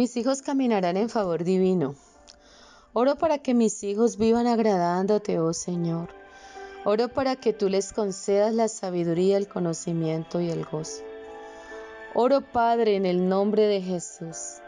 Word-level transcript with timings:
Mis 0.00 0.16
hijos 0.16 0.40
caminarán 0.40 0.96
en 0.96 1.10
favor 1.10 1.44
divino. 1.44 1.94
Oro 2.94 3.16
para 3.16 3.36
que 3.36 3.52
mis 3.52 3.84
hijos 3.84 4.16
vivan 4.16 4.46
agradándote, 4.46 5.38
oh 5.38 5.52
Señor. 5.52 6.08
Oro 6.86 7.08
para 7.10 7.36
que 7.36 7.52
tú 7.52 7.68
les 7.68 7.92
concedas 7.92 8.54
la 8.54 8.68
sabiduría, 8.68 9.36
el 9.36 9.46
conocimiento 9.46 10.40
y 10.40 10.48
el 10.48 10.64
gozo. 10.64 11.02
Oro, 12.14 12.40
Padre, 12.40 12.96
en 12.96 13.04
el 13.04 13.28
nombre 13.28 13.66
de 13.66 13.82
Jesús, 13.82 14.62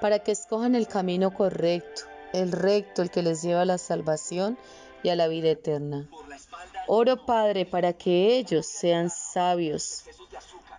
para 0.00 0.20
que 0.20 0.32
escojan 0.32 0.74
el 0.74 0.88
camino 0.88 1.34
correcto, 1.34 2.04
el 2.32 2.50
recto, 2.50 3.02
el 3.02 3.10
que 3.10 3.22
les 3.22 3.42
lleva 3.42 3.60
a 3.60 3.66
la 3.66 3.76
salvación 3.76 4.56
y 5.02 5.10
a 5.10 5.16
la 5.16 5.28
vida 5.28 5.50
eterna. 5.50 6.08
Oro, 6.86 7.26
Padre, 7.26 7.66
para 7.66 7.92
que 7.92 8.38
ellos 8.38 8.64
sean 8.64 9.10
sabios, 9.10 10.04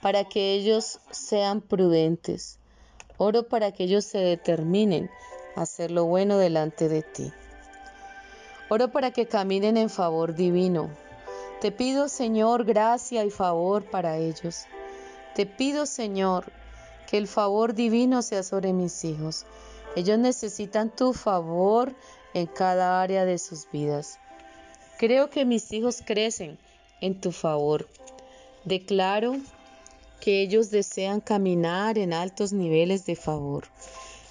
para 0.02 0.24
que 0.24 0.54
ellos 0.54 0.98
sean 1.12 1.62
prudentes, 1.62 2.59
Oro 3.20 3.50
para 3.50 3.74
que 3.74 3.84
ellos 3.84 4.06
se 4.06 4.18
determinen 4.18 5.12
a 5.58 5.64
hacer 5.64 5.92
lo 5.92 6.06
bueno 6.06 6.38
delante 6.38 6.88
de 6.88 7.02
ti. 7.04 7.34
Oro 8.70 8.92
para 8.92 9.12
que 9.12 9.28
caminen 9.28 9.76
en 9.76 9.90
favor 9.90 10.36
divino. 10.36 10.90
Te 11.60 11.74
pido, 11.74 12.08
Señor, 12.08 12.64
gracia 12.64 13.26
y 13.26 13.30
favor 13.30 13.84
para 13.84 14.18
ellos. 14.18 14.64
Te 15.36 15.46
pido, 15.46 15.86
Señor, 15.86 16.46
que 17.10 17.18
el 17.18 17.28
favor 17.28 17.74
divino 17.74 18.22
sea 18.22 18.42
sobre 18.42 18.72
mis 18.72 19.04
hijos. 19.04 19.46
Ellos 19.98 20.18
necesitan 20.18 20.90
tu 20.90 21.12
favor 21.12 21.94
en 22.34 22.46
cada 22.46 23.02
área 23.02 23.26
de 23.26 23.38
sus 23.38 23.70
vidas. 23.70 24.18
Creo 24.98 25.30
que 25.30 25.44
mis 25.44 25.74
hijos 25.74 26.02
crecen 26.06 26.58
en 27.02 27.20
tu 27.20 27.34
favor. 27.34 27.86
Declaro 28.64 29.36
que 30.20 30.42
ellos 30.42 30.70
desean 30.70 31.22
caminar 31.22 31.98
en 31.98 32.14
altos 32.14 32.54
niveles 32.54 33.06
de 33.06 33.16
favor. 33.16 33.66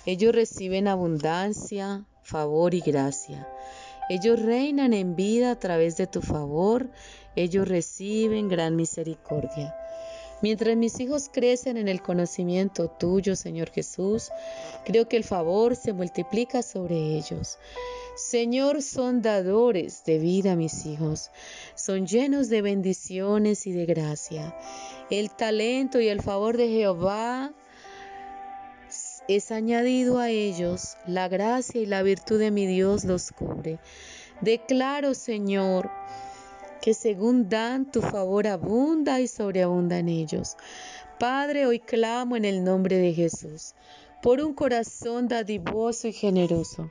Ellos 0.06 0.34
reciben 0.34 0.89
abundancia, 0.89 2.05
favor 2.22 2.75
y 2.75 2.81
gracia. 2.81 3.48
Ellos 4.09 4.41
reinan 4.41 4.94
en 4.94 5.16
vida 5.16 5.50
a 5.50 5.59
través 5.59 5.97
de 5.97 6.06
tu 6.06 6.22
favor. 6.22 6.91
Ellos 7.36 7.69
reciben 7.69 8.48
gran 8.48 8.75
misericordia. 8.75 9.75
Mientras 10.41 10.77
mis 10.77 11.00
hijos 11.00 11.28
crecen 11.33 11.77
en 11.77 11.89
el 11.89 12.00
conocimiento 12.00 12.89
tuyo, 12.89 13.34
Señor 13.34 13.70
Jesús, 13.70 14.31
creo 14.84 15.09
que 15.09 15.16
el 15.16 15.25
favor 15.25 15.75
se 15.75 15.92
multiplica 15.92 16.62
sobre 16.62 17.16
ellos. 17.16 17.59
Señor, 18.14 18.83
son 18.83 19.20
dadores 19.20 20.05
de 20.05 20.19
vida 20.19 20.55
mis 20.55 20.86
hijos, 20.86 21.31
son 21.75 22.06
llenos 22.06 22.48
de 22.48 22.62
bendiciones 22.62 23.66
y 23.66 23.72
de 23.72 23.86
gracia. 23.86 24.56
El 25.10 25.30
talento 25.30 26.00
y 26.00 26.08
el 26.08 26.20
favor 26.20 26.56
de 26.56 26.68
Jehová 26.68 27.52
es 29.26 29.50
añadido 29.50 30.18
a 30.18 30.28
ellos, 30.28 30.96
la 31.06 31.28
gracia 31.28 31.80
y 31.80 31.86
la 31.86 32.02
virtud 32.02 32.38
de 32.38 32.50
mi 32.50 32.66
Dios 32.66 33.04
los 33.04 33.30
cubre. 33.30 33.78
Declaro, 34.41 35.14
Señor, 35.14 35.91
que 36.82 36.94
según 36.94 37.48
dan 37.48 37.91
tu 37.91 38.02
favor 38.02 38.47
abunda 38.47 39.20
y 39.20 39.28
sobreabunda 39.28 39.98
en 39.98 40.08
ellos. 40.08 40.56
Padre, 41.18 41.66
hoy 41.66 41.80
clamo 41.80 42.36
en 42.36 42.44
el 42.44 42.62
nombre 42.62 42.97
de 42.97 43.12
Jesús 43.12 43.74
por 44.22 44.41
un 44.41 44.52
corazón 44.52 45.26
dadivoso 45.28 46.08
y 46.08 46.12
generoso. 46.12 46.91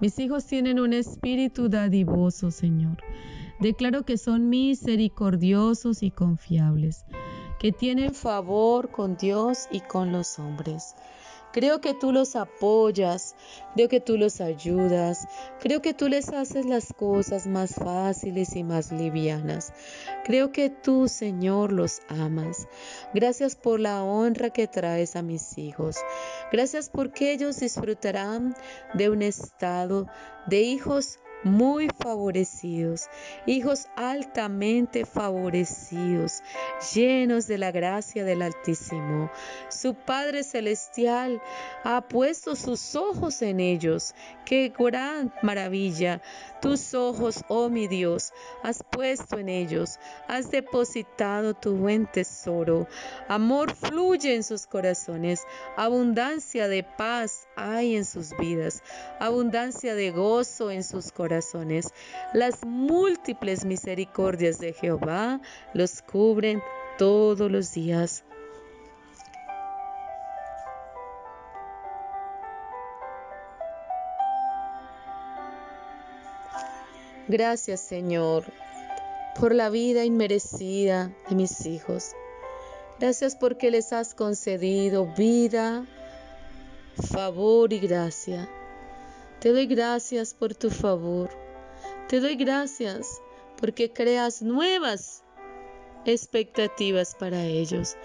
Mis 0.00 0.18
hijos 0.18 0.44
tienen 0.46 0.80
un 0.80 0.92
espíritu 0.92 1.68
dadivoso, 1.68 2.50
Señor. 2.50 2.96
Declaro 3.62 4.04
que 4.04 4.18
son 4.18 4.48
misericordiosos 4.48 6.02
y 6.02 6.10
confiables, 6.10 7.04
que 7.60 7.70
tienen 7.70 8.12
favor 8.12 8.90
con 8.90 9.16
Dios 9.16 9.68
y 9.70 9.78
con 9.78 10.10
los 10.10 10.40
hombres. 10.40 10.96
Creo 11.52 11.80
que 11.80 11.94
tú 11.94 12.10
los 12.10 12.34
apoyas, 12.34 13.36
creo 13.76 13.88
que 13.88 14.00
tú 14.00 14.16
los 14.16 14.40
ayudas, 14.40 15.28
creo 15.60 15.80
que 15.80 15.94
tú 15.94 16.08
les 16.08 16.30
haces 16.30 16.66
las 16.66 16.92
cosas 16.92 17.46
más 17.46 17.76
fáciles 17.76 18.56
y 18.56 18.64
más 18.64 18.90
livianas. 18.90 19.72
Creo 20.24 20.50
que 20.50 20.68
tú, 20.68 21.06
Señor, 21.06 21.72
los 21.72 22.00
amas. 22.08 22.66
Gracias 23.14 23.54
por 23.54 23.78
la 23.78 24.02
honra 24.02 24.50
que 24.50 24.66
traes 24.66 25.14
a 25.14 25.22
mis 25.22 25.56
hijos. 25.56 25.98
Gracias 26.50 26.90
porque 26.90 27.32
ellos 27.32 27.60
disfrutarán 27.60 28.56
de 28.94 29.08
un 29.08 29.22
estado 29.22 30.08
de 30.46 30.62
hijos 30.62 31.20
muy 31.44 31.88
favorecidos, 31.98 33.08
hijos 33.46 33.88
altamente 33.96 35.04
favorecidos, 35.04 36.42
llenos 36.94 37.46
de 37.46 37.58
la 37.58 37.70
gracia 37.70 38.24
del 38.24 38.42
Altísimo. 38.42 39.30
Su 39.68 39.94
Padre 39.94 40.44
Celestial 40.44 41.42
ha 41.84 42.02
puesto 42.02 42.54
sus 42.54 42.94
ojos 42.94 43.42
en 43.42 43.60
ellos. 43.60 44.14
¡Qué 44.44 44.72
gran 44.76 45.32
maravilla! 45.42 46.20
Tus 46.60 46.94
ojos, 46.94 47.44
oh 47.48 47.68
mi 47.68 47.88
Dios, 47.88 48.32
has 48.62 48.84
puesto 48.84 49.38
en 49.38 49.48
ellos, 49.48 49.98
has 50.28 50.50
depositado 50.50 51.54
tu 51.54 51.74
buen 51.74 52.06
tesoro. 52.06 52.86
Amor 53.26 53.74
fluye 53.74 54.36
en 54.36 54.44
sus 54.44 54.66
corazones, 54.66 55.42
abundancia 55.76 56.68
de 56.68 56.84
paz 56.84 57.48
hay 57.56 57.96
en 57.96 58.04
sus 58.04 58.36
vidas, 58.36 58.82
abundancia 59.18 59.96
de 59.96 60.12
gozo 60.12 60.70
en 60.70 60.84
sus 60.84 61.10
corazones 61.10 61.31
las 62.32 62.64
múltiples 62.64 63.64
misericordias 63.64 64.58
de 64.58 64.72
Jehová 64.72 65.40
los 65.72 66.02
cubren 66.02 66.62
todos 66.98 67.50
los 67.50 67.72
días. 67.72 68.24
Gracias 77.28 77.80
Señor 77.80 78.44
por 79.38 79.54
la 79.54 79.70
vida 79.70 80.04
inmerecida 80.04 81.10
de 81.28 81.34
mis 81.34 81.64
hijos. 81.66 82.12
Gracias 82.98 83.36
porque 83.36 83.70
les 83.70 83.92
has 83.92 84.14
concedido 84.14 85.06
vida, 85.16 85.86
favor 87.10 87.72
y 87.72 87.80
gracia. 87.80 88.48
Te 89.42 89.52
doy 89.52 89.66
gracias 89.66 90.34
por 90.34 90.54
tu 90.54 90.70
favor. 90.70 91.28
Te 92.08 92.20
doy 92.20 92.36
gracias 92.36 93.20
porque 93.58 93.92
creas 93.92 94.40
nuevas 94.40 95.24
expectativas 96.04 97.16
para 97.18 97.44
ellos. 97.44 97.96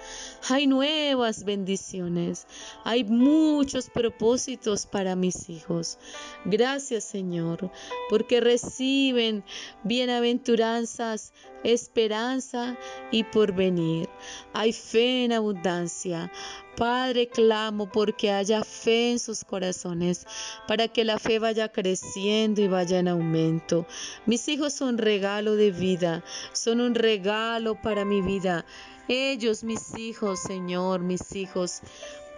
Hay 0.49 0.65
nuevas 0.65 1.43
bendiciones. 1.43 2.47
Hay 2.83 3.03
muchos 3.03 3.87
propósitos 3.91 4.87
para 4.87 5.15
mis 5.15 5.47
hijos. 5.47 5.99
Gracias 6.45 7.03
Señor, 7.03 7.71
porque 8.09 8.41
reciben 8.41 9.43
bienaventuranzas, 9.83 11.33
esperanza 11.73 12.77
y 13.11 13.23
porvenir. 13.23 14.09
Hay 14.53 14.73
fe 14.73 15.25
en 15.25 15.33
abundancia. 15.33 16.31
Padre, 16.75 17.27
clamo 17.27 17.89
porque 17.91 18.31
haya 18.31 18.63
fe 18.63 19.11
en 19.11 19.19
sus 19.19 19.43
corazones, 19.43 20.25
para 20.67 20.87
que 20.87 21.03
la 21.03 21.17
fe 21.17 21.39
vaya 21.39 21.71
creciendo 21.71 22.61
y 22.61 22.67
vaya 22.67 22.99
en 22.99 23.07
aumento. 23.07 23.85
Mis 24.25 24.47
hijos 24.47 24.73
son 24.73 24.97
regalo 24.97 25.55
de 25.55 25.71
vida, 25.71 26.23
son 26.53 26.81
un 26.81 26.93
regalo 26.95 27.81
para 27.81 28.05
mi 28.05 28.21
vida. 28.21 28.65
Ellos, 29.07 29.63
mis 29.63 29.97
hijos, 29.97 30.39
Señor, 30.39 30.99
mis 30.99 31.35
hijos, 31.35 31.81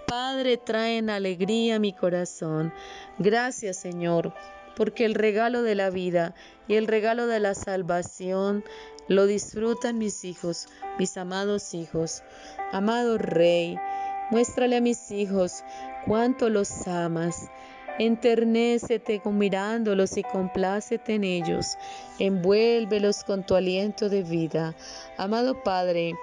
Padre, 0.08 0.58
traen 0.58 1.10
alegría 1.10 1.76
a 1.76 1.80
mi 1.80 1.94
corazón. 1.94 2.74
Gracias, 3.20 3.78
Señor, 3.78 4.34
porque 4.76 5.06
el 5.06 5.14
regalo 5.14 5.62
de 5.62 5.76
la 5.76 5.90
vida 5.90 6.34
y 6.68 6.76
el 6.76 6.88
regalo 6.88 7.28
de 7.28 7.40
la 7.40 7.54
salvación 7.54 8.64
lo 9.10 9.26
disfrutan 9.26 9.98
mis 9.98 10.24
hijos, 10.24 10.68
mis 10.98 11.18
amados 11.18 11.74
hijos. 11.74 12.24
Amado 12.72 13.18
Rey, 13.18 13.78
Muéstrale 14.32 14.78
a 14.78 14.82
mis 14.82 15.10
hijos 15.10 15.64
cuánto 16.06 16.50
los 16.50 16.88
amas. 16.88 17.50
Enternécete 17.98 19.22
mirándolos 19.26 20.18
y 20.18 20.24
complácete 20.24 21.16
en 21.16 21.24
ellos. 21.24 21.78
Envuélvelos 22.20 23.24
con 23.24 23.44
tu 23.44 23.56
aliento 23.56 24.08
de 24.08 24.22
vida. 24.22 24.76
Amado 25.18 25.64
Padre, 25.64 26.14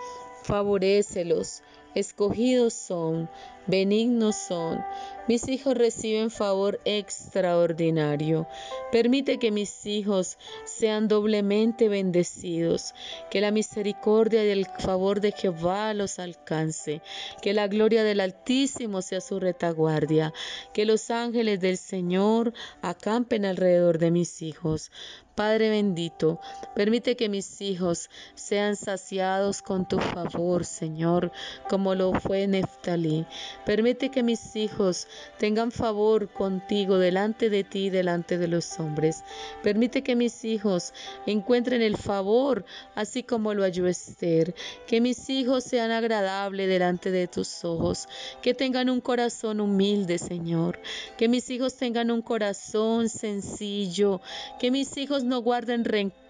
Favorécelos, 0.45 1.65
escogidos 1.97 2.75
son, 2.75 3.29
benignos 3.67 4.37
son. 4.37 4.85
Mis 5.29 5.49
hijos 5.49 5.75
reciben 5.75 6.31
favor 6.31 6.81
extraordinario. 6.85 8.47
Permite 8.93 9.39
que 9.39 9.51
mis 9.51 9.85
hijos 9.85 10.39
sean 10.65 11.09
doblemente 11.09 11.89
bendecidos, 11.89 12.95
que 13.29 13.41
la 13.41 13.51
misericordia 13.51 14.45
y 14.45 14.51
el 14.51 14.67
favor 14.79 15.21
de 15.21 15.33
Jehová 15.33 15.95
los 15.95 16.21
alcance, 16.21 17.03
que 17.43 17.55
la 17.55 17.67
gloria 17.67 18.05
del 18.05 18.21
Altísimo 18.21 19.03
sea 19.03 19.21
su 19.21 19.41
retaguardia, 19.41 20.33
que 20.73 20.87
los 20.87 21.11
ángeles 21.11 21.59
del 21.61 21.77
Señor 21.77 22.53
acampen 22.81 23.45
alrededor 23.45 23.99
de 23.99 24.13
mis 24.13 24.43
hijos. 24.43 24.93
Padre 25.35 25.69
bendito, 25.69 26.41
permite 26.75 27.15
que 27.15 27.29
mis 27.29 27.61
hijos 27.61 28.09
sean 28.35 28.75
saciados 28.75 29.61
con 29.61 29.87
tu 29.87 29.99
favor, 29.99 30.65
Señor, 30.65 31.31
como 31.69 31.95
lo 31.95 32.15
fue 32.15 32.47
Neftalí. 32.47 33.27
Permite 33.65 34.11
que 34.11 34.23
mis 34.23 34.55
hijos 34.57 35.09
tengan 35.39 35.73
favor 35.73 36.29
contigo 36.29 36.99
delante 36.99 37.51
de 37.51 37.65
ti 37.65 37.91
delante 37.91 38.39
de 38.39 38.49
los 38.49 38.79
hombres. 38.79 39.25
Permite 39.63 40.03
que 40.03 40.17
mis 40.17 40.45
hijos 40.45 40.93
encuentren 41.27 41.83
el 41.83 41.97
favor, 41.97 42.65
así 42.95 43.23
como 43.23 43.55
lo 43.55 43.63
halló 43.63 43.87
Esther. 43.87 44.55
Que 44.87 45.01
mis 45.01 45.29
hijos 45.31 45.65
sean 45.65 45.91
agradables 45.91 46.69
delante 46.69 47.11
de 47.11 47.27
tus 47.27 47.65
ojos. 47.65 48.09
Que 48.43 48.55
tengan 48.55 48.91
un 48.91 49.01
corazón 49.01 49.61
humilde, 49.61 50.19
Señor. 50.19 50.79
Que 51.17 51.29
mis 51.29 51.51
hijos 51.51 51.77
tengan 51.77 52.11
un 52.11 52.23
corazón 52.23 53.09
sencillo. 53.09 54.21
Que 54.59 54.71
mis 54.71 54.97
hijos 54.97 55.25
no 55.25 55.41
guarden 55.41 55.85
rencor, 55.85 56.26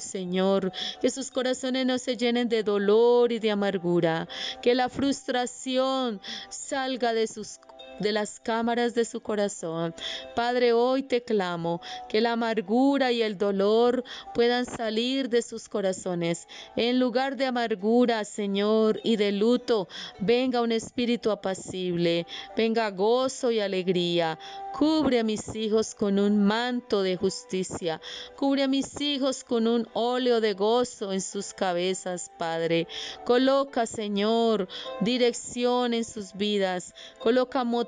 Señor. 0.00 0.72
Que 1.00 1.10
sus 1.10 1.30
corazones 1.30 1.86
no 1.86 1.98
se 1.98 2.16
llenen 2.16 2.48
de 2.48 2.62
dolor 2.62 3.32
y 3.32 3.38
de 3.38 3.50
amargura. 3.50 4.28
Que 4.62 4.74
la 4.74 4.88
frustración 4.88 6.20
salga 6.48 7.12
de 7.12 7.26
sus 7.26 7.58
de 8.00 8.12
las 8.12 8.40
cámaras 8.40 8.94
de 8.94 9.04
su 9.04 9.20
corazón. 9.20 9.94
Padre, 10.34 10.72
hoy 10.72 11.02
te 11.02 11.22
clamo 11.22 11.80
que 12.08 12.20
la 12.20 12.32
amargura 12.32 13.12
y 13.12 13.22
el 13.22 13.38
dolor 13.38 14.04
puedan 14.34 14.66
salir 14.66 15.28
de 15.28 15.42
sus 15.42 15.68
corazones. 15.68 16.46
En 16.76 17.00
lugar 17.00 17.36
de 17.36 17.46
amargura, 17.46 18.24
Señor, 18.24 19.00
y 19.02 19.16
de 19.16 19.32
luto, 19.32 19.88
venga 20.18 20.62
un 20.62 20.72
espíritu 20.72 21.30
apacible, 21.30 22.26
venga 22.56 22.90
gozo 22.90 23.50
y 23.50 23.60
alegría. 23.60 24.38
Cubre 24.76 25.20
a 25.20 25.24
mis 25.24 25.54
hijos 25.56 25.94
con 25.94 26.18
un 26.18 26.44
manto 26.44 27.02
de 27.02 27.16
justicia. 27.16 28.00
Cubre 28.36 28.64
a 28.64 28.68
mis 28.68 29.00
hijos 29.00 29.42
con 29.42 29.66
un 29.66 29.88
óleo 29.94 30.42
de 30.42 30.52
gozo 30.52 31.14
en 31.14 31.22
sus 31.22 31.54
cabezas, 31.54 32.30
Padre. 32.38 32.86
Coloca, 33.24 33.86
Señor, 33.86 34.68
dirección 35.00 35.94
en 35.94 36.04
sus 36.04 36.34
vidas. 36.34 36.94
Coloca 37.20 37.64
motivación, 37.64 37.85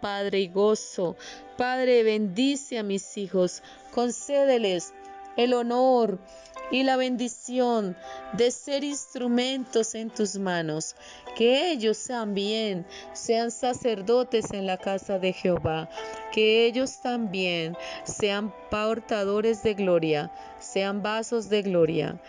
Padre, 0.00 0.40
y 0.40 0.48
gozo. 0.48 1.16
Padre, 1.56 2.02
bendice 2.02 2.78
a 2.78 2.82
mis 2.82 3.16
hijos. 3.16 3.62
Concédeles 3.94 4.92
el 5.36 5.54
honor 5.54 6.18
y 6.70 6.82
la 6.82 6.96
bendición 6.96 7.96
de 8.34 8.50
ser 8.50 8.84
instrumentos 8.84 9.94
en 9.94 10.10
tus 10.10 10.36
manos, 10.36 10.96
que 11.36 11.70
ellos 11.70 12.06
también 12.06 12.86
sean 13.12 13.50
sacerdotes 13.50 14.52
en 14.52 14.66
la 14.66 14.76
casa 14.76 15.18
de 15.18 15.32
Jehová, 15.32 15.88
que 16.32 16.66
ellos 16.66 17.00
también 17.00 17.76
sean 18.04 18.52
portadores 18.70 19.62
de 19.62 19.74
gloria, 19.74 20.30
sean 20.58 21.02
vasos 21.02 21.48
de 21.48 21.62
gloria. 21.62 22.20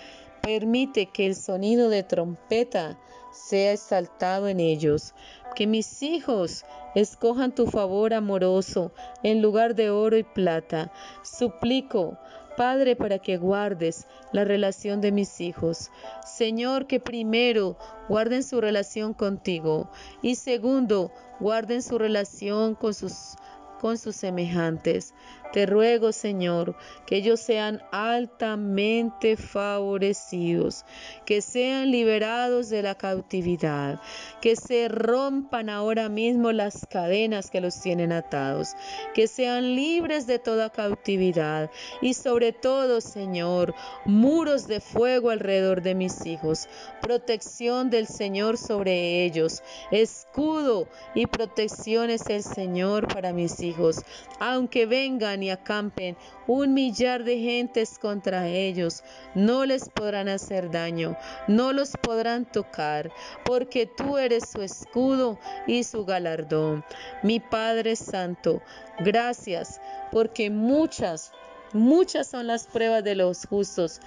Permite 0.42 1.08
que 1.08 1.26
el 1.26 1.36
sonido 1.36 1.90
de 1.90 2.04
trompeta 2.04 2.98
sea 3.32 3.74
exaltado 3.74 4.48
en 4.48 4.60
ellos, 4.60 5.14
que 5.56 5.68
mis 5.68 6.02
hijos 6.04 6.66
escojan 6.96 7.54
tu 7.54 7.68
favor 7.68 8.14
amoroso 8.14 8.92
en 9.24 9.42
lugar 9.42 9.76
de 9.76 9.90
oro 9.90 10.18
y 10.18 10.24
plata. 10.24 10.92
Suplico 11.24 12.18
Padre, 12.60 12.98
para 12.98 13.20
que 13.20 13.38
guardes 13.38 14.06
la 14.34 14.44
relación 14.44 15.00
de 15.00 15.14
mis 15.14 15.40
hijos. 15.40 15.92
Señor, 16.26 16.88
que 16.88 17.00
primero 17.00 17.78
guarden 18.10 18.44
su 18.44 18.60
relación 18.60 19.14
contigo 19.14 19.90
y 20.22 20.36
segundo, 20.36 21.10
guarden 21.40 21.82
su 21.82 21.98
relación 21.98 22.76
con 22.76 22.94
sus 22.94 23.38
con 23.80 23.98
sus 23.98 24.18
semejantes. 24.18 25.14
Te 25.52 25.66
ruego, 25.66 26.12
Señor, 26.12 26.76
que 27.08 27.16
ellos 27.18 27.40
sean 27.40 27.82
altamente 27.92 29.36
favorecidos, 29.36 30.86
que 31.26 31.42
sean 31.42 31.90
liberados 31.90 32.70
de 32.70 32.84
la 32.84 32.94
cautividad, 32.94 34.00
que 34.42 34.56
se 34.56 34.88
rompan 34.90 35.70
ahora 35.70 36.08
mismo 36.08 36.52
las 36.52 36.86
cadenas 36.86 37.50
que 37.50 37.62
los 37.62 37.82
tienen 37.82 38.12
atados, 38.12 38.76
que 39.16 39.28
sean 39.28 39.76
libres 39.76 40.28
de 40.28 40.38
toda 40.38 40.70
cautividad 40.70 41.72
y 42.00 42.14
sobre 42.14 42.54
todo, 42.54 43.02
Señor, 43.02 43.74
muros 44.06 44.68
de 44.68 44.80
fuego 44.80 45.32
alrededor 45.32 45.82
de 45.82 45.96
mis 45.96 46.28
hijos, 46.28 46.68
protección 47.02 47.90
del 47.90 48.06
Señor 48.06 48.58
sobre 48.58 49.26
ellos, 49.26 49.64
escudo 49.90 50.88
y 51.16 51.26
protección 51.26 52.12
es 52.12 52.28
el 52.30 52.44
Señor 52.44 53.08
para 53.08 53.34
mis 53.34 53.60
hijos, 53.62 54.04
aunque 54.40 54.86
vengan 54.86 55.39
y 55.44 55.50
acampen 55.50 56.18
un 56.48 56.74
millar 56.74 57.24
de 57.24 57.40
gentes 57.40 57.98
contra 58.00 58.48
ellos, 58.48 59.04
no 59.36 59.66
les 59.66 59.90
podrán 59.90 60.30
hacer 60.30 60.72
daño, 60.72 61.18
no 61.48 61.74
los 61.74 61.92
podrán 62.02 62.46
tocar, 62.46 63.12
porque 63.46 63.86
tú 63.86 64.18
eres 64.18 64.50
su 64.50 64.62
escudo 64.62 65.40
y 65.68 65.84
su 65.84 66.06
galardón. 66.06 66.84
Mi 67.24 67.40
Padre 67.40 67.96
Santo, 67.96 68.62
gracias, 69.00 69.80
porque 70.12 70.50
muchas, 70.50 71.32
muchas 71.74 72.28
son 72.28 72.48
las 72.48 72.68
pruebas 72.68 73.04
de 73.04 73.16
los 73.16 73.46
justos, 73.46 74.00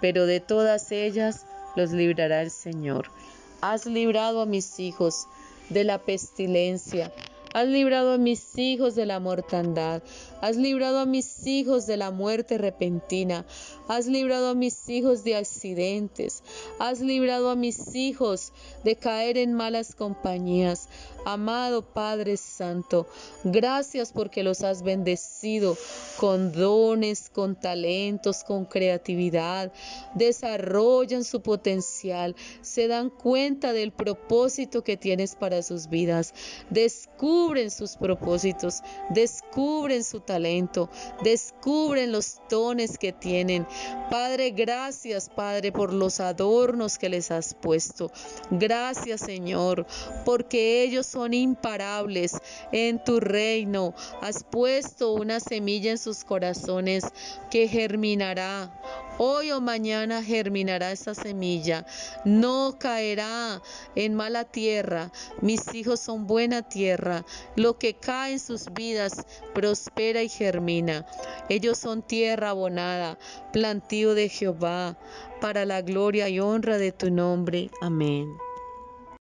pero 0.00 0.26
de 0.26 0.40
todas 0.40 0.92
ellas 0.92 1.46
los 1.76 1.90
librará 1.90 2.42
el 2.42 2.50
Señor. 2.50 3.10
Has 3.60 3.86
librado 3.86 4.42
a 4.42 4.46
mis 4.46 4.78
hijos 4.78 5.26
de 5.70 5.84
la 5.84 5.98
pestilencia, 5.98 7.12
Has 7.54 7.68
librado 7.68 8.12
a 8.12 8.18
mis 8.18 8.58
hijos 8.58 8.96
de 8.96 9.06
la 9.06 9.20
mortandad. 9.20 10.02
Has 10.40 10.56
librado 10.56 10.98
a 10.98 11.06
mis 11.06 11.46
hijos 11.46 11.86
de 11.86 11.96
la 11.96 12.10
muerte 12.10 12.58
repentina. 12.58 13.46
Has 13.86 14.08
librado 14.08 14.48
a 14.48 14.54
mis 14.54 14.88
hijos 14.88 15.22
de 15.22 15.36
accidentes. 15.36 16.42
Has 16.80 17.00
librado 17.00 17.50
a 17.50 17.54
mis 17.54 17.94
hijos 17.94 18.52
de 18.82 18.96
caer 18.96 19.38
en 19.38 19.52
malas 19.52 19.94
compañías. 19.94 20.88
Amado 21.26 21.82
Padre 21.82 22.36
Santo, 22.36 23.06
gracias 23.44 24.12
porque 24.12 24.42
los 24.42 24.62
has 24.62 24.82
bendecido 24.82 25.74
con 26.18 26.52
dones, 26.52 27.30
con 27.30 27.58
talentos, 27.58 28.44
con 28.44 28.66
creatividad. 28.66 29.72
Desarrollan 30.14 31.24
su 31.24 31.40
potencial, 31.40 32.36
se 32.60 32.88
dan 32.88 33.08
cuenta 33.08 33.72
del 33.72 33.92
propósito 33.92 34.84
que 34.84 34.98
tienes 34.98 35.34
para 35.34 35.62
sus 35.62 35.88
vidas. 35.88 36.34
Descubren 37.44 37.70
sus 37.70 37.96
propósitos, 37.98 38.82
descubren 39.10 40.02
su 40.02 40.20
talento, 40.20 40.88
descubren 41.22 42.10
los 42.10 42.40
dones 42.48 42.96
que 42.96 43.12
tienen. 43.12 43.66
Padre, 44.10 44.52
gracias, 44.52 45.28
Padre, 45.28 45.70
por 45.70 45.92
los 45.92 46.20
adornos 46.20 46.96
que 46.96 47.10
les 47.10 47.30
has 47.30 47.52
puesto. 47.52 48.10
Gracias, 48.50 49.20
Señor, 49.20 49.86
porque 50.24 50.84
ellos 50.84 51.04
son 51.04 51.34
imparables 51.34 52.32
en 52.72 53.04
tu 53.04 53.20
reino. 53.20 53.92
Has 54.22 54.42
puesto 54.42 55.12
una 55.12 55.38
semilla 55.38 55.90
en 55.90 55.98
sus 55.98 56.24
corazones 56.24 57.04
que 57.50 57.68
germinará. 57.68 58.72
Hoy 59.16 59.52
o 59.52 59.60
mañana 59.60 60.24
germinará 60.24 60.90
esa 60.90 61.14
semilla. 61.14 61.86
No 62.24 62.76
caerá 62.80 63.62
en 63.94 64.14
mala 64.14 64.44
tierra. 64.44 65.12
Mis 65.40 65.72
hijos 65.74 66.00
son 66.00 66.26
buena 66.26 66.62
tierra. 66.62 67.24
Lo 67.54 67.78
que 67.78 67.94
cae 67.94 68.32
en 68.32 68.40
sus 68.40 68.72
vidas 68.72 69.24
prospera 69.54 70.22
y 70.22 70.28
germina. 70.28 71.06
Ellos 71.48 71.78
son 71.78 72.02
tierra 72.02 72.50
abonada, 72.50 73.18
plantío 73.52 74.14
de 74.14 74.28
Jehová, 74.28 74.98
para 75.40 75.64
la 75.64 75.82
gloria 75.82 76.28
y 76.28 76.40
honra 76.40 76.78
de 76.78 76.90
tu 76.90 77.10
nombre. 77.10 77.70
Amén. 77.80 78.26